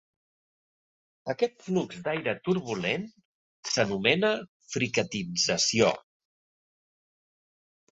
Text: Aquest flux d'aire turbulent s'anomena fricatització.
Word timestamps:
Aquest 1.33 1.61
flux 1.65 1.99
d'aire 2.07 2.33
turbulent 2.49 3.07
s'anomena 3.75 4.35
fricatització. 4.75 5.97